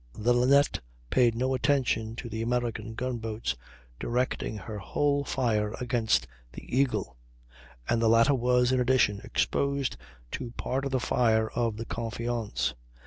The 0.17 0.33
Linnet 0.33 0.79
paid 1.11 1.35
no 1.35 1.53
attention 1.53 2.15
to 2.15 2.27
the 2.27 2.41
American 2.41 2.95
gunboats, 2.95 3.55
directing 3.99 4.57
her 4.57 4.79
whole 4.79 5.23
fire 5.23 5.75
against 5.79 6.25
the 6.53 6.63
Eagle, 6.75 7.17
and 7.87 8.01
the 8.01 8.09
latter 8.09 8.33
was, 8.33 8.71
in 8.71 8.79
addition, 8.79 9.21
exposed 9.23 9.97
to 10.31 10.53
part 10.57 10.85
of 10.85 10.91
the 10.91 10.99
fire 10.99 11.51
of 11.51 11.77
the 11.77 11.85
Confiance. 11.85 12.73